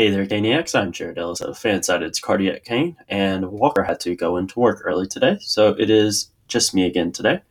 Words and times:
Hey 0.00 0.08
there, 0.08 0.24
Caniacs. 0.24 0.74
I'm 0.74 0.92
Jared 0.92 1.18
Ellis 1.18 1.42
of 1.42 1.58
Fansided's 1.58 2.20
Cardiac 2.20 2.64
Cane, 2.64 2.96
and 3.10 3.50
Walker 3.50 3.82
had 3.82 4.00
to 4.00 4.16
go 4.16 4.38
into 4.38 4.58
work 4.58 4.80
early 4.82 5.06
today, 5.06 5.36
so 5.42 5.76
it 5.78 5.90
is 5.90 6.30
just 6.48 6.74
me 6.74 6.86
again 6.86 7.12
today. 7.12 7.42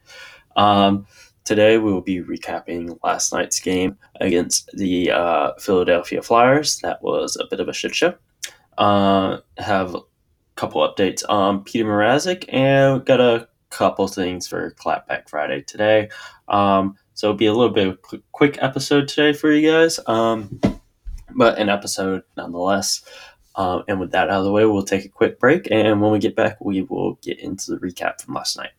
Um, 0.55 1.05
today 1.43 1.77
we 1.77 1.93
will 1.93 2.01
be 2.01 2.23
recapping 2.23 2.97
last 3.03 3.31
night's 3.31 3.59
game 3.59 3.99
against 4.19 4.71
the 4.73 5.11
uh, 5.11 5.51
Philadelphia 5.59 6.23
Flyers. 6.23 6.79
That 6.79 7.03
was 7.03 7.37
a 7.39 7.45
bit 7.45 7.59
of 7.59 7.67
a 7.67 7.73
shit 7.73 7.93
show. 7.93 8.15
Uh, 8.79 9.41
have 9.59 9.93
a 9.93 9.99
couple 10.55 10.81
updates 10.81 11.21
on 11.29 11.63
Peter 11.63 11.85
Mrazek, 11.85 12.45
and 12.51 13.05
got 13.05 13.21
a 13.21 13.47
couple 13.69 14.07
things 14.07 14.47
for 14.47 14.71
Clapback 14.71 15.29
Friday 15.29 15.61
today. 15.61 16.09
Um, 16.47 16.97
so 17.13 17.27
it'll 17.27 17.37
be 17.37 17.45
a 17.45 17.53
little 17.53 17.75
bit 17.75 17.89
of 17.89 17.99
a 18.11 18.17
quick 18.31 18.57
episode 18.59 19.07
today 19.07 19.33
for 19.33 19.51
you 19.51 19.69
guys. 19.69 19.99
Um, 20.07 20.59
but 21.35 21.57
an 21.57 21.69
episode 21.69 22.23
nonetheless. 22.37 23.03
Um, 23.55 23.83
and 23.87 23.99
with 23.99 24.11
that 24.11 24.29
out 24.29 24.39
of 24.39 24.45
the 24.45 24.51
way, 24.51 24.65
we'll 24.65 24.83
take 24.83 25.05
a 25.05 25.09
quick 25.09 25.39
break. 25.39 25.67
And 25.69 26.01
when 26.01 26.11
we 26.11 26.19
get 26.19 26.35
back, 26.35 26.61
we 26.61 26.83
will 26.83 27.15
get 27.15 27.39
into 27.39 27.71
the 27.71 27.77
recap 27.77 28.21
from 28.21 28.35
last 28.35 28.57
night. 28.57 28.71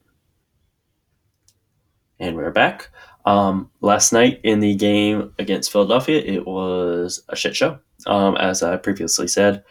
And 2.19 2.37
we're 2.37 2.51
back. 2.51 2.89
Um, 3.27 3.71
last 3.81 4.13
night 4.13 4.41
in 4.43 4.61
the 4.61 4.75
game 4.75 5.35
against 5.39 5.71
Philadelphia, 5.71 6.21
it 6.21 6.47
was 6.47 7.23
a 7.29 7.37
shit 7.37 7.55
show. 7.55 7.79
Um, 8.07 8.37
as 8.37 8.63
I 8.63 8.77
previously 8.77 9.29
said, 9.29 9.65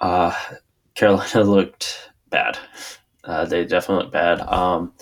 uh, 0.00 0.34
Carolina 0.94 1.42
looked 1.44 2.10
bad. 2.30 2.58
Uh, 3.24 3.44
they 3.44 3.64
definitely 3.64 4.04
looked 4.04 4.12
bad. 4.12 4.40
Um, 4.40 4.92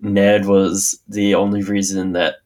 Ned 0.00 0.46
was 0.46 1.00
the 1.08 1.34
only 1.34 1.62
reason 1.62 2.12
that 2.12 2.36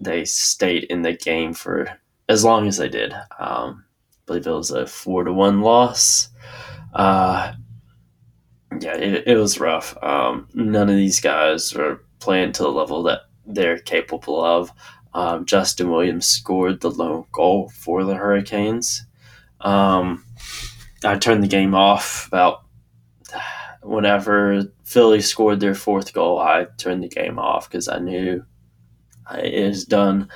they 0.00 0.24
stayed 0.24 0.84
in 0.84 1.02
the 1.02 1.12
game 1.12 1.52
for 1.52 1.88
as 2.32 2.44
long 2.44 2.66
as 2.66 2.80
I 2.80 2.88
did. 2.88 3.12
Um, 3.38 3.84
I 4.10 4.18
believe 4.26 4.46
it 4.46 4.50
was 4.50 4.70
a 4.70 4.86
four 4.86 5.24
to 5.24 5.32
one 5.32 5.60
loss. 5.60 6.30
Uh, 6.94 7.52
yeah, 8.80 8.96
it, 8.96 9.24
it 9.28 9.36
was 9.36 9.60
rough. 9.60 9.96
Um, 10.02 10.48
none 10.54 10.88
of 10.88 10.96
these 10.96 11.20
guys 11.20 11.74
were 11.74 12.02
playing 12.20 12.52
to 12.52 12.62
the 12.62 12.70
level 12.70 13.02
that 13.02 13.20
they're 13.46 13.78
capable 13.78 14.42
of. 14.42 14.72
Um, 15.12 15.44
Justin 15.44 15.90
Williams 15.90 16.26
scored 16.26 16.80
the 16.80 16.90
lone 16.90 17.26
goal 17.32 17.68
for 17.68 18.02
the 18.02 18.14
Hurricanes. 18.14 19.04
Um, 19.60 20.24
I 21.04 21.18
turned 21.18 21.42
the 21.42 21.48
game 21.48 21.74
off 21.74 22.26
about 22.28 22.62
whenever 23.82 24.62
Philly 24.84 25.20
scored 25.20 25.60
their 25.60 25.74
fourth 25.74 26.14
goal. 26.14 26.38
I 26.38 26.66
turned 26.78 27.02
the 27.02 27.08
game 27.08 27.38
off 27.38 27.68
because 27.68 27.88
I 27.88 27.98
knew 27.98 28.42
it 29.34 29.68
was 29.68 29.84
done 29.84 30.30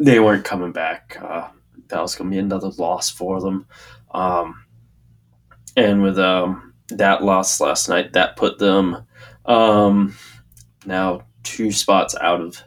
they 0.00 0.18
weren't 0.18 0.44
coming 0.44 0.72
back. 0.72 1.16
Uh, 1.20 1.48
that 1.88 2.00
was 2.00 2.16
going 2.16 2.30
to 2.30 2.34
be 2.34 2.38
another 2.38 2.70
loss 2.78 3.10
for 3.10 3.40
them. 3.40 3.66
Um, 4.12 4.64
and 5.76 6.02
with 6.02 6.18
um, 6.18 6.74
that 6.88 7.22
loss 7.22 7.60
last 7.60 7.88
night, 7.88 8.14
that 8.14 8.36
put 8.36 8.58
them 8.58 9.06
um, 9.44 10.16
now 10.86 11.22
two 11.42 11.70
spots 11.70 12.16
out 12.20 12.40
of 12.40 12.62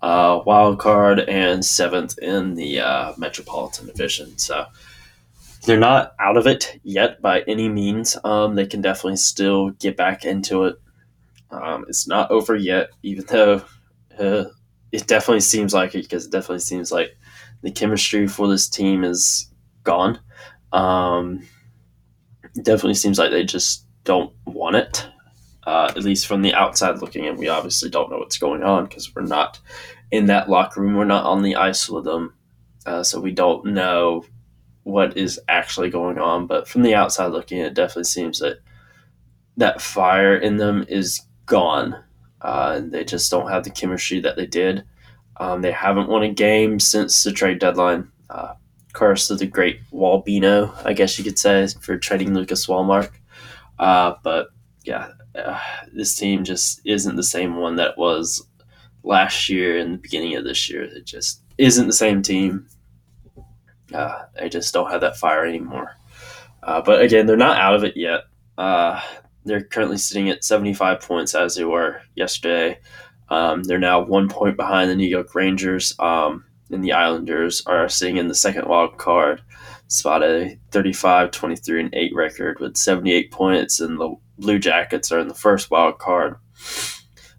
uh, 0.00 0.42
wild 0.46 0.78
card 0.78 1.20
and 1.20 1.64
seventh 1.64 2.18
in 2.18 2.54
the 2.54 2.80
uh, 2.80 3.12
Metropolitan 3.18 3.86
Division. 3.86 4.38
So 4.38 4.66
they're 5.66 5.78
not 5.78 6.14
out 6.18 6.36
of 6.36 6.46
it 6.46 6.80
yet 6.82 7.20
by 7.20 7.42
any 7.42 7.68
means. 7.68 8.16
Um, 8.24 8.54
they 8.54 8.66
can 8.66 8.80
definitely 8.80 9.16
still 9.16 9.70
get 9.70 9.96
back 9.96 10.24
into 10.24 10.64
it. 10.64 10.76
Um, 11.50 11.84
it's 11.88 12.06
not 12.06 12.30
over 12.30 12.54
yet, 12.54 12.90
even 13.02 13.24
though 13.26 13.62
uh, 14.18 14.44
it 14.92 15.06
definitely 15.06 15.40
seems 15.40 15.74
like 15.74 15.94
it 15.94 16.02
because 16.02 16.26
it 16.26 16.32
definitely 16.32 16.60
seems 16.60 16.90
like 16.90 17.16
the 17.62 17.70
chemistry 17.70 18.26
for 18.26 18.48
this 18.48 18.68
team 18.68 19.04
is 19.04 19.50
gone. 19.84 20.20
Um, 20.72 21.46
definitely 22.62 22.94
seems 22.94 23.18
like 23.18 23.30
they 23.30 23.44
just 23.44 23.84
don't 24.04 24.32
want 24.46 24.76
it. 24.76 25.08
Uh, 25.66 25.92
at 25.94 26.02
least 26.02 26.26
from 26.26 26.40
the 26.40 26.54
outside 26.54 26.98
looking 27.00 27.24
in, 27.24 27.36
we 27.36 27.48
obviously 27.48 27.90
don't 27.90 28.10
know 28.10 28.18
what's 28.18 28.38
going 28.38 28.62
on 28.62 28.86
because 28.86 29.14
we're 29.14 29.22
not 29.22 29.60
in 30.10 30.26
that 30.26 30.48
locker 30.48 30.80
room. 30.80 30.94
We're 30.94 31.04
not 31.04 31.26
on 31.26 31.42
the 31.42 31.56
ice 31.56 31.88
with 31.90 32.04
them, 32.04 32.34
uh, 32.86 33.02
so 33.02 33.20
we 33.20 33.32
don't 33.32 33.66
know 33.66 34.24
what 34.84 35.18
is 35.18 35.38
actually 35.48 35.90
going 35.90 36.18
on. 36.18 36.46
But 36.46 36.66
from 36.66 36.82
the 36.82 36.94
outside 36.94 37.26
looking, 37.32 37.58
it 37.58 37.74
definitely 37.74 38.04
seems 38.04 38.38
that 38.38 38.60
that 39.58 39.82
fire 39.82 40.36
in 40.36 40.56
them 40.56 40.86
is 40.88 41.20
gone. 41.44 42.02
Uh, 42.40 42.80
they 42.84 43.04
just 43.04 43.30
don't 43.30 43.50
have 43.50 43.64
the 43.64 43.70
chemistry 43.70 44.20
that 44.20 44.36
they 44.36 44.46
did. 44.46 44.84
Um, 45.38 45.62
they 45.62 45.72
haven't 45.72 46.08
won 46.08 46.22
a 46.22 46.32
game 46.32 46.80
since 46.80 47.22
the 47.22 47.32
trade 47.32 47.58
deadline. 47.58 48.10
Uh, 48.28 48.54
curse 48.92 49.30
of 49.30 49.38
the 49.38 49.46
great 49.46 49.80
Walbino, 49.92 50.74
I 50.84 50.92
guess 50.92 51.18
you 51.18 51.24
could 51.24 51.38
say, 51.38 51.66
for 51.80 51.96
trading 51.96 52.34
Lucas 52.34 52.66
Wallmark. 52.66 53.20
Uh, 53.78 54.14
but 54.22 54.48
yeah, 54.84 55.10
uh, 55.34 55.60
this 55.92 56.16
team 56.16 56.44
just 56.44 56.80
isn't 56.84 57.16
the 57.16 57.22
same 57.22 57.56
one 57.56 57.76
that 57.76 57.96
was 57.96 58.46
last 59.04 59.48
year 59.48 59.78
and 59.78 59.94
the 59.94 59.98
beginning 59.98 60.34
of 60.34 60.44
this 60.44 60.68
year. 60.68 60.82
It 60.82 61.04
just 61.04 61.42
isn't 61.58 61.86
the 61.86 61.92
same 61.92 62.22
team. 62.22 62.66
Uh, 63.94 64.24
they 64.38 64.48
just 64.48 64.74
don't 64.74 64.90
have 64.90 65.00
that 65.02 65.16
fire 65.16 65.46
anymore. 65.46 65.96
Uh, 66.62 66.82
but 66.82 67.00
again, 67.00 67.26
they're 67.26 67.36
not 67.36 67.58
out 67.58 67.74
of 67.74 67.84
it 67.84 67.96
yet. 67.96 68.22
They're 69.48 69.64
currently 69.64 69.98
sitting 69.98 70.28
at 70.28 70.44
75 70.44 71.00
points 71.00 71.34
as 71.34 71.56
they 71.56 71.64
were 71.64 72.02
yesterday. 72.14 72.78
Um, 73.30 73.62
they're 73.64 73.78
now 73.78 74.00
one 74.00 74.28
point 74.28 74.56
behind 74.56 74.90
the 74.90 74.96
New 74.96 75.06
York 75.06 75.34
Rangers, 75.34 75.94
um, 75.98 76.44
and 76.70 76.84
the 76.84 76.92
Islanders 76.92 77.62
are 77.66 77.88
sitting 77.88 78.18
in 78.18 78.28
the 78.28 78.34
second 78.34 78.68
wild 78.68 78.98
card 78.98 79.42
spot 79.88 80.22
a 80.22 80.58
35, 80.70 81.30
23, 81.30 81.80
and 81.80 81.94
8 81.94 82.14
record 82.14 82.60
with 82.60 82.76
78 82.76 83.32
points, 83.32 83.80
and 83.80 83.98
the 83.98 84.14
Blue 84.38 84.58
Jackets 84.58 85.10
are 85.10 85.18
in 85.18 85.28
the 85.28 85.34
first 85.34 85.70
wild 85.70 85.98
card 85.98 86.36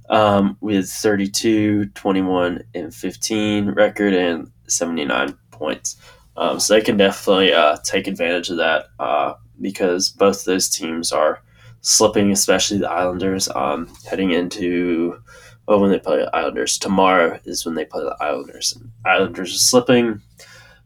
um, 0.09 0.57
with 0.61 0.89
32, 0.89 1.85
21, 1.87 2.63
and 2.73 2.93
15 2.93 3.69
record 3.71 4.13
and 4.13 4.51
79 4.67 5.37
points. 5.51 5.95
Um, 6.35 6.59
so 6.59 6.73
they 6.73 6.81
can 6.81 6.97
definitely 6.97 7.53
uh, 7.53 7.77
take 7.83 8.07
advantage 8.07 8.49
of 8.49 8.57
that 8.57 8.85
uh, 8.99 9.33
because 9.61 10.09
both 10.09 10.45
those 10.45 10.69
teams 10.69 11.11
are 11.11 11.41
slipping, 11.81 12.31
especially 12.31 12.77
the 12.77 12.91
Islanders, 12.91 13.49
um, 13.55 13.93
heading 14.05 14.31
into 14.31 15.21
oh, 15.67 15.79
when 15.79 15.91
they 15.91 15.99
play 15.99 16.17
the 16.17 16.35
Islanders. 16.35 16.77
Tomorrow 16.77 17.39
is 17.45 17.65
when 17.65 17.75
they 17.75 17.85
play 17.85 18.03
the 18.03 18.17
Islanders. 18.19 18.75
And 18.75 18.91
Islanders 19.05 19.53
are 19.53 19.59
slipping, 19.59 20.21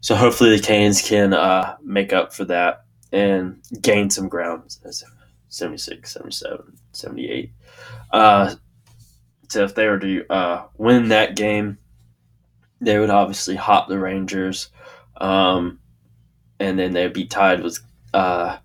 so 0.02 0.16
hopefully 0.16 0.56
the 0.56 0.64
Canes 0.64 1.02
can 1.02 1.34
uh, 1.34 1.78
make 1.84 2.14
up 2.14 2.34
for 2.34 2.46
that 2.46 2.86
and 3.12 3.62
gain 3.82 4.10
some 4.10 4.28
ground. 4.28 4.76
76, 5.50 6.12
77, 6.12 6.78
78. 6.92 7.52
Uh, 8.12 8.56
so 9.50 9.64
if 9.64 9.76
they 9.76 9.88
were 9.88 10.00
to 10.00 10.26
uh, 10.32 10.66
win 10.78 11.10
that 11.10 11.36
game, 11.36 11.78
they 12.82 12.98
would 13.00 13.12
obviously 13.12 13.56
hop 13.56 13.88
the 13.88 14.00
Rangers, 14.00 14.70
um, 15.18 15.80
and 16.60 16.78
then 16.78 16.94
they'd 16.94 17.14
be 17.14 17.26
tied 17.26 17.64
with 17.64 17.80
uh, 18.14 18.58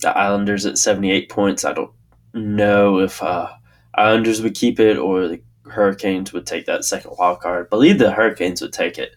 the 0.00 0.16
Islanders 0.16 0.66
at 0.66 0.78
78 0.78 1.28
points. 1.28 1.64
I 1.64 1.72
don't 1.72 1.92
know 2.32 2.98
if 2.98 3.22
uh, 3.22 3.50
Islanders 3.94 4.42
would 4.42 4.54
keep 4.54 4.80
it 4.80 4.98
or 4.98 5.28
the 5.28 5.42
Hurricanes 5.66 6.32
would 6.32 6.46
take 6.46 6.66
that 6.66 6.84
second 6.84 7.12
wild 7.18 7.40
card. 7.40 7.66
I 7.66 7.68
believe 7.68 7.98
the 7.98 8.12
Hurricanes 8.12 8.60
would 8.60 8.72
take 8.72 8.98
it, 8.98 9.16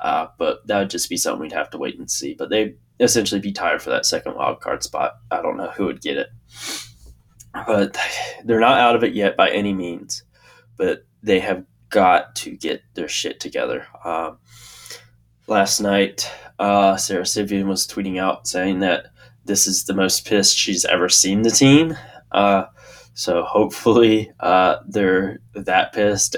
uh, 0.00 0.28
but 0.38 0.66
that 0.66 0.78
would 0.78 0.90
just 0.90 1.08
be 1.08 1.16
something 1.16 1.40
we'd 1.40 1.52
have 1.52 1.70
to 1.70 1.78
wait 1.78 1.98
and 1.98 2.10
see. 2.10 2.34
But 2.34 2.50
they'd 2.50 2.76
essentially 3.00 3.40
be 3.40 3.52
tied 3.52 3.82
for 3.82 3.90
that 3.90 4.06
second 4.06 4.34
wild 4.34 4.60
card 4.60 4.82
spot. 4.82 5.14
I 5.30 5.42
don't 5.42 5.56
know 5.56 5.70
who 5.70 5.86
would 5.86 6.02
get 6.02 6.16
it. 6.16 6.28
But 7.66 7.98
they're 8.44 8.60
not 8.60 8.78
out 8.78 8.94
of 8.94 9.02
it 9.02 9.14
yet 9.14 9.36
by 9.36 9.50
any 9.50 9.72
means. 9.72 10.22
But 10.76 11.04
they 11.22 11.40
have 11.40 11.64
got 11.88 12.36
to 12.36 12.56
get 12.56 12.82
their 12.94 13.08
shit 13.08 13.40
together. 13.40 13.86
Um, 14.04 14.38
last 15.46 15.80
night, 15.80 16.30
uh, 16.58 16.96
Sara 16.96 17.26
Civian 17.26 17.68
was 17.68 17.86
tweeting 17.86 18.18
out 18.18 18.46
saying 18.46 18.80
that 18.80 19.06
this 19.44 19.66
is 19.66 19.84
the 19.84 19.94
most 19.94 20.26
pissed 20.26 20.56
she's 20.56 20.84
ever 20.84 21.08
seen 21.08 21.42
the 21.42 21.50
team. 21.50 21.96
Uh, 22.32 22.64
so 23.14 23.42
hopefully 23.42 24.30
uh, 24.40 24.76
they're 24.86 25.40
that 25.54 25.92
pissed 25.92 26.36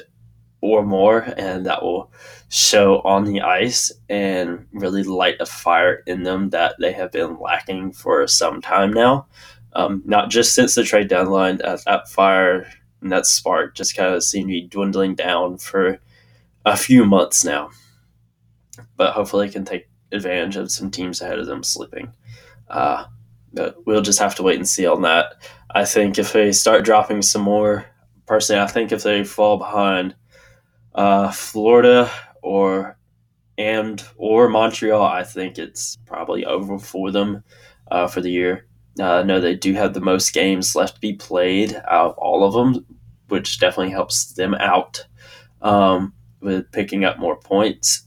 or 0.60 0.84
more, 0.84 1.20
and 1.36 1.66
that 1.66 1.82
will 1.82 2.12
show 2.48 3.00
on 3.00 3.24
the 3.24 3.40
ice 3.40 3.90
and 4.08 4.66
really 4.72 5.02
light 5.02 5.36
a 5.40 5.46
fire 5.46 6.02
in 6.06 6.22
them 6.22 6.50
that 6.50 6.76
they 6.78 6.92
have 6.92 7.10
been 7.10 7.38
lacking 7.40 7.92
for 7.92 8.26
some 8.26 8.62
time 8.62 8.92
now. 8.92 9.26
Um, 9.74 10.02
not 10.04 10.30
just 10.30 10.54
since 10.54 10.74
the 10.74 10.84
trade 10.84 11.08
deadline, 11.08 11.56
that, 11.58 12.08
fire 12.08 12.66
and 13.00 13.10
that 13.10 13.26
spark 13.26 13.74
just 13.74 13.96
kind 13.96 14.14
of 14.14 14.22
seemed 14.22 14.48
to 14.48 14.52
be 14.52 14.68
dwindling 14.68 15.14
down 15.14 15.58
for 15.58 15.98
a 16.64 16.76
few 16.76 17.04
months 17.04 17.44
now. 17.44 17.70
But 18.96 19.12
hopefully, 19.12 19.46
they 19.46 19.52
can 19.52 19.64
take 19.64 19.88
advantage 20.12 20.56
of 20.56 20.70
some 20.70 20.90
teams 20.90 21.20
ahead 21.20 21.38
of 21.38 21.46
them 21.46 21.62
sleeping. 21.62 22.12
Uh, 22.72 23.04
we'll 23.84 24.02
just 24.02 24.18
have 24.18 24.34
to 24.36 24.42
wait 24.42 24.56
and 24.56 24.68
see 24.68 24.86
on 24.86 25.02
that. 25.02 25.34
I 25.74 25.84
think 25.84 26.18
if 26.18 26.32
they 26.32 26.52
start 26.52 26.84
dropping 26.84 27.22
some 27.22 27.42
more, 27.42 27.86
personally, 28.26 28.62
I 28.62 28.66
think 28.66 28.92
if 28.92 29.02
they 29.02 29.24
fall 29.24 29.58
behind 29.58 30.14
uh, 30.94 31.30
Florida 31.30 32.10
or 32.42 32.96
and 33.58 34.02
or 34.16 34.48
Montreal, 34.48 35.02
I 35.02 35.22
think 35.22 35.58
it's 35.58 35.96
probably 36.06 36.44
over 36.44 36.78
for 36.78 37.10
them 37.10 37.44
uh, 37.90 38.06
for 38.08 38.20
the 38.20 38.30
year. 38.30 38.66
Uh, 39.00 39.22
know 39.22 39.40
they 39.40 39.54
do 39.54 39.72
have 39.74 39.94
the 39.94 40.00
most 40.00 40.32
games 40.34 40.74
left 40.74 40.94
to 40.96 41.00
be 41.00 41.14
played 41.14 41.74
out 41.88 42.10
of 42.10 42.18
all 42.18 42.44
of 42.44 42.52
them, 42.52 42.84
which 43.28 43.58
definitely 43.58 43.92
helps 43.92 44.32
them 44.32 44.54
out 44.54 45.06
um, 45.62 46.12
with 46.40 46.70
picking 46.72 47.04
up 47.04 47.18
more 47.18 47.36
points. 47.36 48.06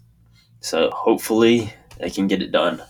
So 0.60 0.90
hopefully 0.92 1.74
they 2.00 2.10
can 2.10 2.28
get 2.28 2.42
it 2.42 2.52
done. 2.52 2.82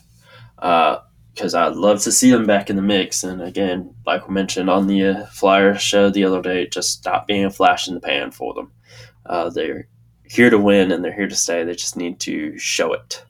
Because 1.45 1.53
I'd 1.53 1.75
love 1.75 2.01
to 2.01 2.11
see 2.11 2.31
them 2.31 2.47
back 2.47 2.71
in 2.71 2.75
the 2.75 2.81
mix. 2.81 3.23
And 3.23 3.39
again, 3.39 3.93
like 4.03 4.27
we 4.27 4.33
mentioned 4.33 4.67
on 4.67 4.87
the 4.87 5.05
uh, 5.05 5.25
Flyer 5.27 5.75
show 5.75 6.09
the 6.09 6.23
other 6.23 6.41
day, 6.41 6.65
just 6.65 6.93
stop 6.93 7.27
being 7.27 7.45
a 7.45 7.51
flash 7.51 7.87
in 7.87 7.93
the 7.93 7.99
pan 7.99 8.31
for 8.31 8.55
them. 8.55 8.71
Uh, 9.27 9.51
they're 9.51 9.87
here 10.23 10.49
to 10.49 10.57
win 10.57 10.91
and 10.91 11.05
they're 11.05 11.13
here 11.13 11.27
to 11.27 11.35
stay. 11.35 11.63
They 11.63 11.75
just 11.75 11.97
need 11.97 12.19
to 12.21 12.57
show 12.57 12.93
it. 12.93 13.23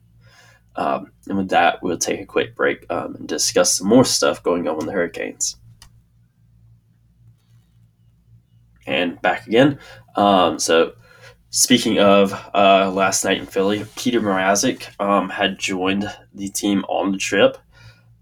Um, 0.78 1.12
and 1.28 1.38
with 1.38 1.50
that, 1.50 1.84
we'll 1.84 1.98
take 1.98 2.22
a 2.22 2.26
quick 2.26 2.56
break 2.56 2.86
um, 2.90 3.16
and 3.16 3.28
discuss 3.28 3.80
some 3.80 3.90
more 3.90 4.06
stuff 4.06 4.42
going 4.42 4.66
on 4.66 4.78
with 4.78 4.86
the 4.86 4.94
Hurricanes. 4.94 5.58
And 8.88 9.22
back 9.22 9.46
again. 9.46 9.78
Um, 10.16 10.58
so, 10.58 10.94
speaking 11.50 12.00
of 12.00 12.32
uh, 12.54 12.90
last 12.92 13.26
night 13.26 13.40
in 13.40 13.46
Philly, 13.46 13.86
Peter 13.98 14.22
Mrazek 14.22 14.88
um, 15.02 15.28
had 15.28 15.60
joined 15.60 16.10
the 16.34 16.48
team 16.48 16.86
on 16.88 17.12
the 17.12 17.18
trip. 17.18 17.58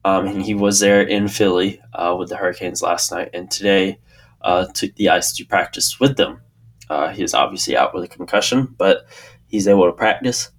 Um, 0.06 0.28
and 0.28 0.42
he 0.42 0.54
was 0.54 0.80
there 0.80 1.02
in 1.02 1.28
Philly 1.28 1.82
uh, 1.94 2.16
with 2.18 2.30
the 2.30 2.36
Hurricanes 2.36 2.82
last 2.82 3.12
night. 3.12 3.30
And 3.34 3.50
today, 3.50 4.00
uh, 4.44 4.66
took 4.74 4.96
the 4.96 5.10
ice 5.10 5.34
to 5.34 5.46
practice 5.46 6.00
with 6.00 6.18
them. 6.18 6.42
Uh, 6.90 7.10
he 7.10 7.24
is 7.24 7.34
obviously 7.34 7.78
out 7.78 7.94
with 7.94 8.04
a 8.04 8.08
concussion, 8.08 8.74
but 8.78 9.08
he's 9.48 9.68
able 9.68 9.86
to 9.86 9.94
practice. 9.94 10.52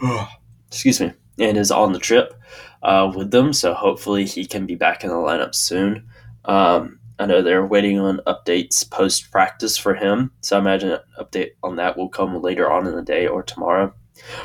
Excuse 0.68 1.00
me, 1.00 1.12
and 1.38 1.56
is 1.56 1.70
on 1.70 1.92
the 1.92 1.98
trip 1.98 2.34
uh, 2.82 3.10
with 3.14 3.30
them. 3.30 3.52
So 3.52 3.74
hopefully 3.74 4.26
he 4.26 4.44
can 4.44 4.66
be 4.66 4.74
back 4.74 5.02
in 5.02 5.10
the 5.10 5.16
lineup 5.16 5.54
soon. 5.54 6.08
Um, 6.44 7.00
I 7.18 7.26
know 7.26 7.42
they're 7.42 7.64
waiting 7.64 7.98
on 8.00 8.20
updates 8.26 8.88
post 8.88 9.30
practice 9.30 9.78
for 9.78 9.94
him, 9.94 10.32
so 10.40 10.56
I 10.56 10.60
imagine 10.60 10.90
an 10.90 11.00
update 11.18 11.52
on 11.62 11.76
that 11.76 11.96
will 11.96 12.08
come 12.08 12.40
later 12.42 12.70
on 12.70 12.86
in 12.86 12.94
the 12.94 13.02
day 13.02 13.26
or 13.26 13.42
tomorrow. 13.42 13.94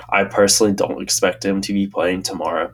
I 0.09 0.23
personally 0.23 0.73
don't 0.73 1.01
expect 1.01 1.43
him 1.43 1.61
to 1.61 1.73
be 1.73 1.87
playing 1.87 2.23
tomorrow. 2.23 2.73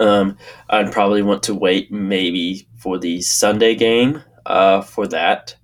Um, 0.00 0.36
I'd 0.68 0.92
probably 0.92 1.22
want 1.22 1.44
to 1.44 1.54
wait 1.54 1.92
maybe 1.92 2.66
for 2.76 2.98
the 2.98 3.20
Sunday 3.20 3.74
game 3.74 4.22
uh, 4.46 4.82
for 4.82 5.06
that, 5.08 5.56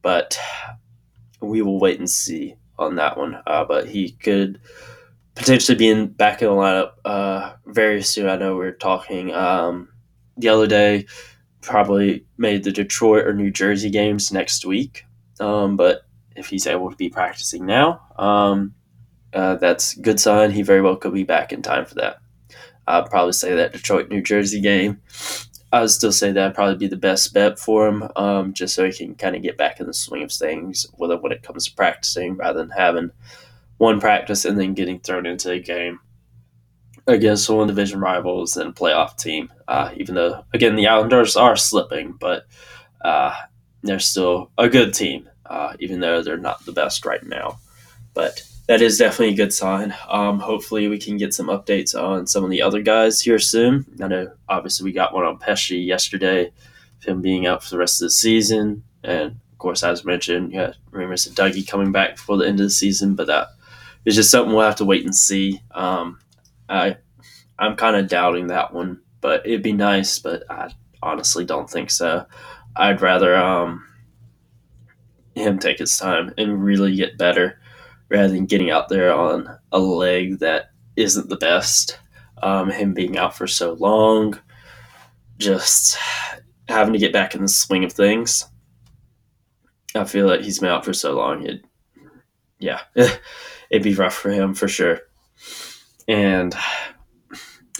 but 0.00 0.38
we 1.40 1.62
will 1.62 1.78
wait 1.78 1.98
and 1.98 2.08
see 2.08 2.54
on 2.78 2.96
that 2.96 3.18
one. 3.18 3.40
Uh, 3.46 3.64
but 3.64 3.88
he 3.88 4.12
could 4.12 4.60
potentially 5.34 5.76
be 5.76 5.88
in 5.88 6.08
back 6.08 6.42
in 6.42 6.48
the 6.48 6.54
lineup 6.54 6.92
uh, 7.04 7.52
very 7.66 8.02
soon. 8.02 8.28
I 8.28 8.36
know 8.36 8.56
we 8.56 8.66
are 8.66 8.72
talking 8.72 9.32
um, 9.32 9.88
the 10.36 10.48
other 10.48 10.66
day, 10.66 11.06
probably 11.60 12.24
made 12.36 12.64
the 12.64 12.72
Detroit 12.72 13.26
or 13.26 13.34
New 13.34 13.50
Jersey 13.50 13.90
games 13.90 14.32
next 14.32 14.64
week. 14.64 15.04
Um, 15.40 15.76
but 15.76 16.02
if 16.36 16.48
he's 16.48 16.66
able 16.66 16.90
to 16.90 16.96
be 16.96 17.08
practicing 17.08 17.66
now, 17.66 18.00
um, 18.18 18.74
uh, 19.32 19.56
that's 19.56 19.94
good 19.94 20.20
sign. 20.20 20.50
He 20.50 20.62
very 20.62 20.82
well 20.82 20.96
could 20.96 21.14
be 21.14 21.24
back 21.24 21.52
in 21.52 21.62
time 21.62 21.86
for 21.86 21.94
that. 21.96 22.18
I'd 22.86 23.06
probably 23.06 23.32
say 23.32 23.54
that 23.54 23.72
Detroit 23.72 24.08
New 24.08 24.22
Jersey 24.22 24.60
game 24.60 25.00
I 25.72 25.80
would 25.80 25.90
still 25.90 26.12
say 26.12 26.32
that'd 26.32 26.54
probably 26.54 26.76
be 26.76 26.86
the 26.86 26.96
best 26.96 27.32
bet 27.32 27.58
for 27.58 27.88
him, 27.88 28.06
um, 28.14 28.52
just 28.52 28.74
so 28.74 28.84
he 28.84 28.92
can 28.92 29.14
kind 29.14 29.34
of 29.34 29.42
get 29.42 29.56
back 29.56 29.80
in 29.80 29.86
the 29.86 29.94
swing 29.94 30.22
of 30.22 30.30
things, 30.30 30.86
whether 30.92 31.16
when 31.16 31.32
it 31.32 31.42
comes 31.42 31.66
to 31.66 31.74
practicing, 31.74 32.36
rather 32.36 32.58
than 32.58 32.70
having 32.70 33.10
one 33.78 33.98
practice 33.98 34.44
and 34.44 34.60
then 34.60 34.74
getting 34.74 35.00
thrown 35.00 35.24
into 35.24 35.50
a 35.50 35.58
game 35.58 35.98
against 37.06 37.48
one 37.48 37.66
division 37.66 38.00
rivals 38.00 38.56
and 38.58 38.70
a 38.70 38.72
playoff 38.72 39.16
team. 39.16 39.50
Uh, 39.66 39.90
even 39.96 40.14
though, 40.14 40.44
again, 40.52 40.76
the 40.76 40.88
Islanders 40.88 41.36
are 41.36 41.56
slipping, 41.56 42.12
but 42.20 42.44
uh, 43.02 43.34
they're 43.82 43.98
still 43.98 44.50
a 44.58 44.68
good 44.68 44.92
team, 44.92 45.26
uh, 45.46 45.72
even 45.80 46.00
though 46.00 46.20
they're 46.20 46.36
not 46.36 46.64
the 46.66 46.72
best 46.72 47.06
right 47.06 47.24
now. 47.24 47.58
But 48.12 48.42
that 48.68 48.80
is 48.80 48.98
definitely 48.98 49.34
a 49.34 49.36
good 49.36 49.52
sign. 49.52 49.94
Um, 50.08 50.38
hopefully, 50.38 50.88
we 50.88 50.98
can 50.98 51.16
get 51.16 51.34
some 51.34 51.48
updates 51.48 52.00
on 52.00 52.26
some 52.26 52.44
of 52.44 52.50
the 52.50 52.62
other 52.62 52.80
guys 52.80 53.20
here 53.20 53.38
soon. 53.38 53.84
I 54.00 54.08
know, 54.08 54.32
obviously, 54.48 54.84
we 54.84 54.92
got 54.92 55.12
one 55.12 55.24
on 55.24 55.38
Pesce 55.38 55.72
yesterday, 55.72 56.52
him 57.00 57.20
being 57.20 57.46
out 57.46 57.64
for 57.64 57.70
the 57.70 57.78
rest 57.78 58.00
of 58.00 58.06
the 58.06 58.10
season. 58.10 58.84
And 59.02 59.32
of 59.52 59.58
course, 59.58 59.82
as 59.82 60.04
mentioned, 60.04 60.52
yeah, 60.52 60.74
rumors 60.90 61.26
of 61.26 61.34
Dougie 61.34 61.66
coming 61.66 61.90
back 61.90 62.16
before 62.16 62.36
the 62.36 62.46
end 62.46 62.60
of 62.60 62.66
the 62.66 62.70
season, 62.70 63.14
but 63.14 63.26
that 63.26 63.48
is 64.04 64.14
just 64.14 64.30
something 64.30 64.54
we'll 64.54 64.64
have 64.64 64.76
to 64.76 64.84
wait 64.84 65.04
and 65.04 65.14
see. 65.14 65.60
Um, 65.72 66.20
I, 66.68 66.96
I'm 67.58 67.76
kind 67.76 67.96
of 67.96 68.08
doubting 68.08 68.46
that 68.48 68.72
one, 68.72 69.00
but 69.20 69.44
it'd 69.44 69.62
be 69.62 69.72
nice, 69.72 70.20
but 70.20 70.44
I 70.48 70.72
honestly 71.02 71.44
don't 71.44 71.68
think 71.68 71.90
so. 71.90 72.26
I'd 72.76 73.02
rather 73.02 73.36
um, 73.36 73.84
him 75.34 75.58
take 75.58 75.78
his 75.78 75.96
time 75.98 76.32
and 76.38 76.64
really 76.64 76.94
get 76.94 77.18
better 77.18 77.58
rather 78.12 78.28
than 78.28 78.44
getting 78.44 78.70
out 78.70 78.90
there 78.90 79.12
on 79.12 79.48
a 79.72 79.78
leg 79.78 80.38
that 80.40 80.66
isn't 80.96 81.30
the 81.30 81.36
best. 81.36 81.98
Um, 82.42 82.70
him 82.70 82.92
being 82.92 83.16
out 83.16 83.36
for 83.36 83.46
so 83.46 83.72
long, 83.74 84.38
just 85.38 85.96
having 86.68 86.92
to 86.92 86.98
get 86.98 87.12
back 87.12 87.34
in 87.34 87.42
the 87.42 87.48
swing 87.48 87.84
of 87.84 87.92
things. 87.92 88.44
I 89.94 90.04
feel 90.04 90.26
like 90.26 90.40
he's 90.40 90.58
been 90.58 90.68
out 90.68 90.84
for 90.84 90.92
so 90.92 91.14
long. 91.14 91.46
It, 91.46 91.64
yeah, 92.58 92.80
it'd 92.94 93.82
be 93.82 93.94
rough 93.94 94.14
for 94.14 94.30
him 94.30 94.54
for 94.54 94.68
sure. 94.68 94.98
And 96.08 96.54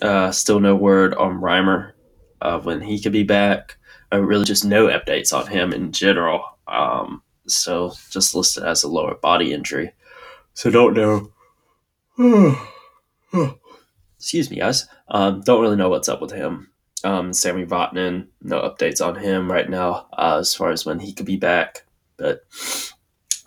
uh, 0.01 0.31
still 0.31 0.61
no 0.61 0.77
word 0.77 1.15
on 1.15 1.41
Reimer 1.41 1.93
of 2.41 2.65
when 2.65 2.81
he 2.81 3.01
could 3.01 3.13
be 3.13 3.25
back. 3.25 3.77
Uh, 4.13 4.21
really, 4.21 4.45
just 4.45 4.65
no 4.65 4.87
updates 4.87 5.37
on 5.37 5.47
him 5.49 5.73
in 5.73 5.93
general. 5.93 6.45
Um, 6.69 7.23
so 7.49 7.93
just 8.11 8.35
listed 8.35 8.63
as 8.63 8.85
a 8.85 8.89
lower 8.89 9.17
body 9.17 9.53
injury. 9.53 9.93
So 10.55 10.71
don't 10.71 10.95
know. 10.95 11.33
Excuse 14.19 14.51
me, 14.51 14.59
guys. 14.59 14.87
Um, 15.09 15.41
don't 15.43 15.63
really 15.63 15.77
know 15.77 15.89
what's 15.89 16.09
up 16.09 16.21
with 16.21 16.31
him. 16.31 16.71
Um, 17.05 17.33
Sami 17.33 17.65
Vatanen, 17.65 18.29
no 18.43 18.61
updates 18.61 19.05
on 19.05 19.17
him 19.17 19.51
right 19.51 19.69
now 19.69 20.07
uh, 20.13 20.39
as 20.41 20.55
far 20.55 20.71
as 20.71 20.87
when 20.87 21.01
he 21.01 21.13
could 21.13 21.27
be 21.27 21.37
back. 21.37 21.85
But 22.17 22.45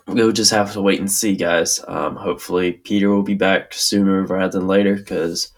we'll 0.06 0.32
just 0.32 0.50
have 0.50 0.72
to 0.72 0.82
wait 0.82 1.00
and 1.00 1.10
see, 1.10 1.36
guys. 1.36 1.82
Um, 1.88 2.16
hopefully, 2.16 2.72
Peter 2.72 3.08
will 3.08 3.22
be 3.22 3.34
back 3.34 3.72
sooner 3.72 4.22
rather 4.24 4.58
than 4.58 4.68
later 4.68 4.96
because 4.96 5.52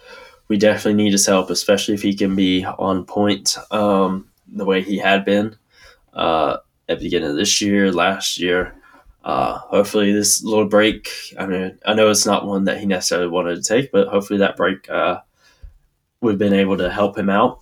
we 0.47 0.57
definitely 0.57 1.03
need 1.03 1.13
his 1.13 1.27
help, 1.27 1.51
especially 1.51 1.95
if 1.95 2.03
he 2.03 2.15
can 2.15 2.37
be 2.37 2.65
on 2.65 3.05
point 3.05 3.57
um, 3.73 4.29
the 4.47 4.65
way 4.65 4.83
he 4.83 4.99
had 4.99 5.25
been 5.25 5.57
uh, 6.13 6.59
at 6.89 6.99
the 6.99 7.07
beginning 7.07 7.31
of 7.31 7.37
this 7.37 7.61
year, 7.61 7.91
last 7.91 8.39
year 8.39 8.78
uh, 9.29 9.59
hopefully 9.59 10.11
this 10.11 10.43
little 10.43 10.65
break. 10.65 11.11
I 11.39 11.45
mean, 11.45 11.79
I 11.85 11.93
know 11.93 12.09
it's 12.09 12.25
not 12.25 12.47
one 12.47 12.65
that 12.65 12.81
he 12.81 12.87
necessarily 12.87 13.29
wanted 13.29 13.57
to 13.57 13.63
take, 13.63 13.93
but 13.93 14.09
hopefully 14.09 14.39
that 14.39 14.57
break 14.57 14.89
uh, 14.89 15.21
we've 16.23 16.39
been 16.39 16.55
able 16.55 16.79
to 16.79 16.91
help 16.91 17.19
him 17.19 17.29
out 17.29 17.61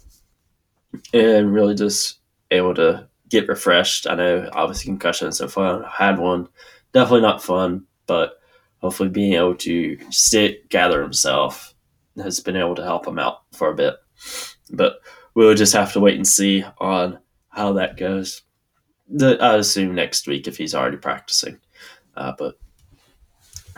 and 1.12 1.52
really 1.52 1.74
just 1.74 2.20
able 2.52 2.72
to 2.76 3.08
get 3.28 3.48
refreshed. 3.48 4.06
I 4.06 4.14
know 4.14 4.48
obviously 4.52 4.92
concussion 4.92 5.32
so 5.32 5.48
far 5.48 5.82
had 5.82 6.20
one, 6.20 6.46
definitely 6.92 7.22
not 7.22 7.42
fun, 7.42 7.84
but 8.06 8.40
hopefully 8.78 9.08
being 9.08 9.32
able 9.32 9.56
to 9.56 9.98
sit, 10.12 10.68
gather 10.68 11.02
himself 11.02 11.74
has 12.16 12.38
been 12.38 12.54
able 12.54 12.76
to 12.76 12.84
help 12.84 13.08
him 13.08 13.18
out 13.18 13.40
for 13.52 13.70
a 13.70 13.74
bit. 13.74 13.96
But 14.70 15.00
we'll 15.34 15.56
just 15.56 15.72
have 15.72 15.92
to 15.94 16.00
wait 16.00 16.14
and 16.14 16.28
see 16.28 16.64
on 16.78 17.18
how 17.48 17.72
that 17.72 17.96
goes 17.96 18.42
the, 19.08 19.38
I 19.40 19.56
assume 19.56 19.94
next 19.94 20.26
week 20.26 20.46
if 20.46 20.56
he's 20.56 20.74
already 20.74 20.96
practicing. 20.96 21.58
Uh, 22.16 22.32
but 22.38 22.58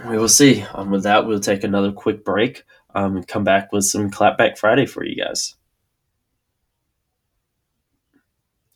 we 0.07 0.17
will 0.17 0.29
see. 0.29 0.65
Um, 0.75 0.91
with 0.91 1.03
that, 1.03 1.27
we'll 1.27 1.41
take 1.41 1.65
another 1.65 1.93
quick 1.93 2.25
break 2.25 2.63
um, 2.95 3.17
and 3.17 3.27
come 3.27 3.45
back 3.45 3.73
with 3.73 3.85
some 3.85 4.11
Clapback 4.11 4.59
Friday 4.59 4.87
for 4.87 5.05
you 5.05 5.23
guys. 5.23 5.57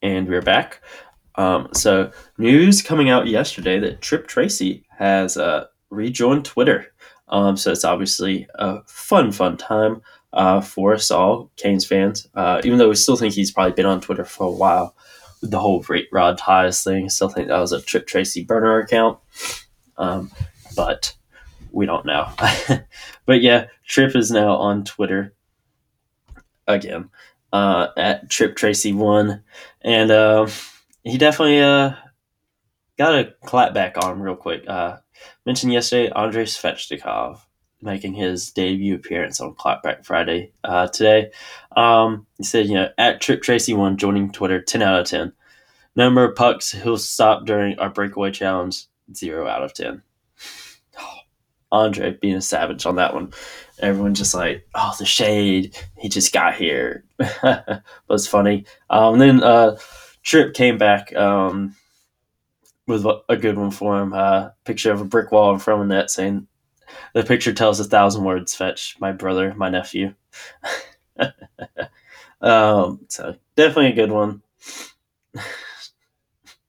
And 0.02 0.28
we're 0.28 0.42
back. 0.42 0.80
Um, 1.36 1.68
so, 1.72 2.10
news 2.38 2.82
coming 2.82 3.08
out 3.08 3.28
yesterday 3.28 3.78
that 3.78 4.02
Tripp 4.02 4.26
Tracy 4.26 4.84
has 4.98 5.36
uh, 5.36 5.66
rejoined 5.90 6.44
Twitter. 6.44 6.92
Um, 7.28 7.56
so, 7.56 7.70
it's 7.70 7.84
obviously 7.84 8.46
a 8.56 8.82
fun, 8.86 9.30
fun 9.30 9.56
time 9.56 10.02
uh, 10.32 10.60
for 10.60 10.92
us 10.92 11.10
all, 11.10 11.50
Canes 11.56 11.86
fans. 11.86 12.28
Uh, 12.34 12.60
even 12.64 12.78
though 12.78 12.88
we 12.88 12.96
still 12.96 13.16
think 13.16 13.32
he's 13.32 13.52
probably 13.52 13.72
been 13.72 13.86
on 13.86 14.00
Twitter 14.00 14.24
for 14.24 14.48
a 14.48 14.50
while 14.50 14.94
the 15.42 15.58
whole 15.58 15.84
Rate 15.88 16.08
Rod 16.12 16.38
Ties 16.38 16.82
thing. 16.82 17.10
Still 17.10 17.28
think 17.28 17.48
that 17.48 17.58
was 17.58 17.72
a 17.72 17.82
Tripp 17.82 18.06
Tracy 18.06 18.44
burner 18.44 18.78
account. 18.78 19.18
Um, 19.98 20.30
but 20.74 21.14
we 21.72 21.86
don't 21.86 22.06
know. 22.06 22.30
but 23.26 23.42
yeah, 23.42 23.66
Tripp 23.86 24.16
is 24.16 24.30
now 24.30 24.54
on 24.56 24.84
Twitter 24.84 25.34
again 26.66 27.10
uh, 27.52 27.88
at 27.96 28.30
Tripp 28.30 28.56
Tracy 28.56 28.92
one, 28.92 29.42
and 29.82 30.10
uh, 30.10 30.48
he 31.02 31.18
definitely 31.18 31.60
uh, 31.60 31.94
got 32.96 33.18
a 33.18 33.34
clap 33.44 33.74
back 33.74 33.96
on 34.02 34.12
him 34.12 34.22
real 34.22 34.36
quick. 34.36 34.64
Uh, 34.66 34.98
mentioned 35.44 35.72
yesterday 35.72 36.10
Andrei 36.14 36.44
Svechnikov 36.44 37.40
making 37.82 38.14
his 38.14 38.50
debut 38.50 38.94
appearance 38.94 39.40
on 39.40 39.54
Clapback 39.54 40.04
Friday 40.04 40.52
uh, 40.64 40.88
today. 40.88 41.30
Um, 41.76 42.26
he 42.38 42.44
said, 42.44 42.66
you 42.66 42.74
know, 42.74 42.88
at 42.96 43.20
Tripp 43.20 43.42
Tracy 43.42 43.74
one 43.74 43.96
joining 43.96 44.30
Twitter, 44.30 44.60
ten 44.60 44.82
out 44.82 45.00
of 45.00 45.06
ten. 45.06 45.32
Number 45.94 46.24
of 46.24 46.36
pucks 46.36 46.72
he'll 46.72 46.96
stop 46.96 47.44
during 47.44 47.78
our 47.78 47.90
breakaway 47.90 48.30
challenge, 48.30 48.86
zero 49.14 49.46
out 49.46 49.62
of 49.62 49.74
ten. 49.74 50.02
Andre 51.72 52.16
being 52.20 52.36
a 52.36 52.42
savage 52.42 52.86
on 52.86 52.96
that 52.96 53.14
one. 53.14 53.32
Everyone 53.78 54.14
just 54.14 54.34
like, 54.34 54.66
oh, 54.74 54.94
the 54.98 55.04
shade. 55.04 55.76
He 55.98 56.08
just 56.08 56.32
got 56.32 56.54
here. 56.54 57.04
was 58.08 58.28
funny. 58.28 58.64
Um, 58.90 59.18
then 59.18 59.42
uh, 59.42 59.76
Tripp 60.22 60.54
came 60.54 60.78
back 60.78 61.14
um, 61.16 61.74
with 62.86 63.04
a 63.28 63.36
good 63.36 63.58
one 63.58 63.70
for 63.70 64.00
him. 64.00 64.12
Uh, 64.12 64.50
picture 64.64 64.92
of 64.92 65.00
a 65.00 65.04
brick 65.04 65.32
wall 65.32 65.52
in 65.52 65.58
front 65.58 65.82
of 65.82 65.88
the 65.88 65.94
net 65.94 66.10
saying, 66.10 66.46
the 67.14 67.24
picture 67.24 67.52
tells 67.52 67.80
a 67.80 67.84
thousand 67.84 68.24
words. 68.24 68.54
Svech 68.54 69.00
my 69.00 69.12
brother, 69.12 69.54
my 69.54 69.68
nephew. 69.68 70.14
um, 72.40 73.00
so 73.08 73.36
definitely 73.56 73.92
a 73.92 73.94
good 73.94 74.12
one. 74.12 74.42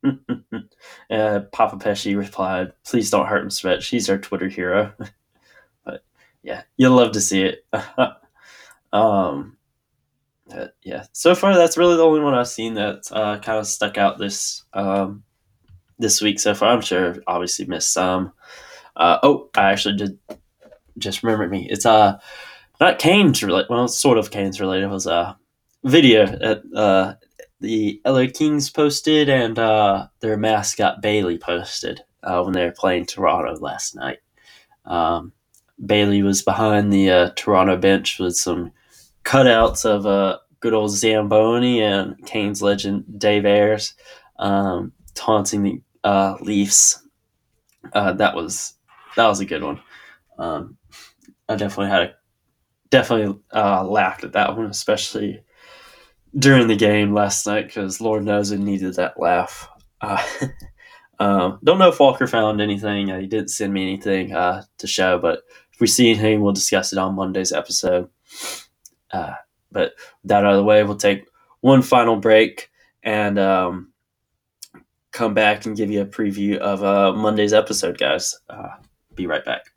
uh, 1.10 1.40
Papa 1.52 1.78
Pesce 1.78 2.16
replied, 2.16 2.74
"Please 2.86 3.10
don't 3.10 3.28
hurt 3.28 3.44
him, 3.44 3.50
Svech. 3.50 3.88
He's 3.90 4.10
our 4.10 4.18
Twitter 4.18 4.50
hero." 4.50 4.94
but 5.86 6.04
yeah, 6.42 6.64
you'll 6.78 6.96
love 6.96 7.14
to 7.14 7.22
see 7.22 7.44
it. 7.44 7.66
um, 8.92 9.58
uh, 10.52 10.68
yeah. 10.84 11.06
So 11.14 11.36
far, 11.36 11.56
that's 11.56 11.78
really 11.78 11.96
the 11.96 12.04
only 12.04 12.20
one 12.20 12.34
I've 12.34 12.48
seen 12.48 12.76
that 12.76 13.08
uh, 13.12 13.40
kind 13.40 13.60
of 13.60 13.68
stuck 13.68 13.98
out 13.98 14.18
this 14.20 14.64
um, 14.74 15.24
this 16.00 16.22
week 16.22 16.40
so 16.40 16.54
far. 16.54 16.74
I'm 16.74 16.82
sure, 16.82 17.16
obviously, 17.28 17.66
missed 17.66 17.94
some. 17.94 18.34
Uh, 18.96 19.20
oh, 19.24 19.50
I 19.56 19.72
actually 19.72 19.98
did 19.98 20.20
just 20.98 21.24
remembered 21.24 21.52
me. 21.52 21.68
It's 21.70 21.86
uh 21.86 22.20
not 22.80 23.00
Canes 23.00 23.44
related. 23.44 23.70
Well, 23.70 23.88
sort 23.88 24.18
of 24.18 24.32
Canes 24.32 24.60
related. 24.60 24.86
It 24.86 24.90
was 24.90 25.08
a 25.08 25.38
video 25.84 26.26
that 26.26 26.62
uh, 26.76 27.16
the 27.60 28.02
LA 28.06 28.26
Kings 28.34 28.70
posted 28.70 29.30
and 29.30 29.58
uh, 29.58 30.08
their 30.20 30.38
mascot 30.38 31.02
Bailey 31.02 31.38
posted 31.38 32.02
uh, 32.24 32.42
when 32.44 32.54
they 32.54 32.66
were 32.66 32.72
playing 32.72 33.06
Toronto 33.06 33.56
last 33.60 33.96
night. 33.96 34.20
Um, 34.86 35.32
Bailey 35.84 36.24
was 36.24 36.42
behind 36.42 36.92
the 36.92 37.10
uh, 37.10 37.30
Toronto 37.36 37.78
bench 37.78 38.20
with 38.20 38.36
some 38.36 38.72
cutouts 39.24 39.86
of 39.86 40.06
uh, 40.06 40.40
good 40.60 40.74
old 40.74 40.92
Zamboni 40.92 41.82
and 41.82 42.24
Canes 42.26 42.62
legend 42.62 43.06
Dave 43.18 43.46
Ayres 43.46 43.94
um, 44.40 44.92
taunting 45.14 45.64
the 45.64 45.82
uh, 46.04 46.36
Leafs. 46.42 47.02
Uh, 47.92 48.14
that 48.14 48.36
was 48.36 48.76
that 49.16 49.28
was 49.28 49.40
a 49.40 49.46
good 49.46 49.64
one. 49.64 49.82
Um, 50.38 50.78
I 51.48 51.56
definitely 51.56 51.92
had 51.92 52.02
a 52.04 52.16
definitely 52.90 53.40
uh, 53.54 53.84
laughed 53.84 54.24
at 54.24 54.34
that 54.34 54.56
one, 54.56 54.68
especially 54.68 55.44
during 56.38 56.68
the 56.68 56.76
game 56.76 57.14
last 57.14 57.46
night 57.46 57.66
because 57.68 58.02
Lord 58.02 58.24
knows 58.24 58.52
it 58.52 58.60
needed 58.60 58.96
that 58.96 59.20
laugh. 59.20 59.68
Uh, 60.02 60.22
um, 61.20 61.60
don't 61.64 61.80
know 61.80 61.90
if 61.90 62.00
Walker 62.00 62.28
found 62.28 62.62
anything. 62.62 63.12
Uh, 63.12 63.20
he 63.20 63.28
didn't 63.28 63.50
send 63.50 63.74
me 63.74 63.82
anything 63.82 64.34
uh, 64.34 64.64
to 64.78 64.88
show, 64.88 65.18
but 65.18 65.40
if 65.74 65.80
we 65.80 65.88
see 65.88 66.12
anything, 66.12 66.42
we'll 66.42 66.54
discuss 66.54 66.94
it 66.94 67.00
on 67.00 67.16
Monday's 67.16 67.52
episode. 67.52 68.10
Uh, 69.12 69.34
but 69.72 69.94
that 70.24 70.46
out 70.46 70.52
of 70.52 70.58
the 70.58 70.64
way, 70.64 70.84
we'll 70.84 70.96
take 70.96 71.26
one 71.62 71.82
final 71.82 72.16
break 72.16 72.70
and 73.02 73.40
um, 73.40 73.92
come 75.12 75.34
back 75.34 75.66
and 75.66 75.78
give 75.78 75.90
you 75.90 76.02
a 76.02 76.06
preview 76.06 76.58
of 76.58 76.84
uh, 76.84 77.14
Monday's 77.14 77.54
episode, 77.54 77.98
guys. 77.98 78.38
Be 79.16 79.28
right 79.28 79.46
back 79.46 79.74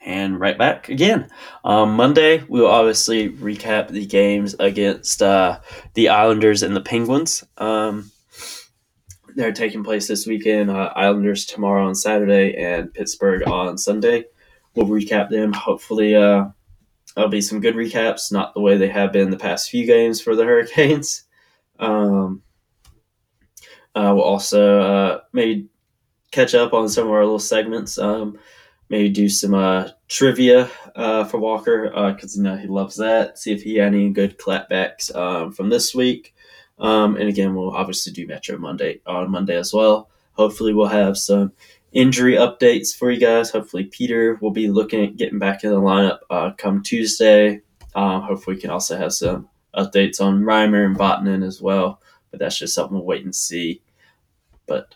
and 0.00 0.40
right 0.40 0.56
back 0.56 0.88
again. 0.88 1.28
Um, 1.64 1.94
Monday, 1.94 2.42
we'll 2.48 2.66
obviously 2.66 3.30
recap 3.30 3.88
the 3.88 4.06
games 4.06 4.54
against 4.58 5.22
uh, 5.22 5.60
the 5.94 6.08
Islanders 6.08 6.62
and 6.62 6.74
the 6.74 6.80
Penguins. 6.80 7.44
Um, 7.58 8.10
they're 9.36 9.52
taking 9.52 9.84
place 9.84 10.08
this 10.08 10.26
weekend. 10.26 10.70
Uh, 10.70 10.92
Islanders 10.96 11.46
tomorrow 11.46 11.86
on 11.86 11.94
Saturday 11.94 12.54
and 12.56 12.92
Pittsburgh 12.92 13.46
on 13.48 13.78
Sunday. 13.78 14.24
We'll 14.74 14.86
recap 14.86 15.30
them. 15.30 15.52
Hopefully, 15.52 16.14
uh, 16.14 16.46
there'll 17.14 17.30
be 17.30 17.40
some 17.40 17.60
good 17.60 17.74
recaps, 17.74 18.32
not 18.32 18.54
the 18.54 18.60
way 18.60 18.76
they 18.76 18.88
have 18.88 19.12
been 19.12 19.30
the 19.30 19.36
past 19.36 19.70
few 19.70 19.86
games 19.86 20.20
for 20.20 20.34
the 20.34 20.44
Hurricanes. 20.46 21.24
Um, 21.78 22.42
uh, 23.94 24.12
we'll 24.14 24.22
also 24.22 24.80
uh, 24.80 25.20
maybe 25.32 25.68
catch 26.30 26.54
up 26.54 26.72
on 26.72 26.88
some 26.88 27.06
of 27.06 27.12
our 27.12 27.24
little 27.24 27.38
segments. 27.38 27.98
Um, 27.98 28.38
maybe 28.88 29.08
do 29.08 29.28
some 29.28 29.54
uh, 29.54 29.88
trivia 30.08 30.70
uh, 30.96 31.24
for 31.24 31.38
Walker 31.38 31.88
because 32.12 32.36
uh, 32.36 32.38
you 32.38 32.42
know 32.42 32.56
he 32.56 32.66
loves 32.66 32.96
that. 32.96 33.38
See 33.38 33.52
if 33.52 33.62
he 33.62 33.76
had 33.76 33.88
any 33.88 34.10
good 34.10 34.38
clapbacks 34.38 35.14
um, 35.14 35.52
from 35.52 35.70
this 35.70 35.94
week. 35.94 36.34
Um, 36.78 37.16
and 37.16 37.28
again, 37.28 37.54
we'll 37.54 37.74
obviously 37.74 38.12
do 38.12 38.26
Metro 38.26 38.58
Monday 38.58 39.00
on 39.06 39.30
Monday 39.30 39.56
as 39.56 39.72
well. 39.72 40.10
Hopefully, 40.32 40.72
we'll 40.72 40.88
have 40.88 41.16
some 41.16 41.52
injury 41.92 42.34
updates 42.34 42.96
for 42.96 43.10
you 43.10 43.20
guys. 43.20 43.50
Hopefully, 43.50 43.84
Peter 43.84 44.38
will 44.40 44.50
be 44.50 44.68
looking 44.68 45.04
at 45.04 45.16
getting 45.16 45.38
back 45.38 45.64
in 45.64 45.70
the 45.70 45.80
lineup 45.80 46.20
uh, 46.30 46.50
come 46.56 46.82
Tuesday. 46.82 47.60
Um, 47.94 48.22
hopefully, 48.22 48.56
we 48.56 48.62
can 48.62 48.70
also 48.70 48.96
have 48.96 49.12
some 49.12 49.48
updates 49.74 50.20
on 50.20 50.42
Reimer 50.42 50.84
and 50.84 50.96
Vatanen 50.96 51.46
as 51.46 51.60
well. 51.60 52.00
But 52.30 52.40
that's 52.40 52.58
just 52.58 52.74
something 52.74 52.96
we'll 52.96 53.04
wait 53.04 53.24
and 53.24 53.34
see. 53.34 53.82
But 54.66 54.94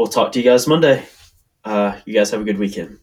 we'll 0.00 0.08
talk 0.08 0.32
to 0.32 0.38
you 0.38 0.44
guys 0.46 0.66
Monday. 0.66 1.04
Uh, 1.62 1.94
you 2.06 2.14
guys 2.14 2.30
have 2.30 2.40
a 2.40 2.44
good 2.44 2.56
weekend. 2.56 3.00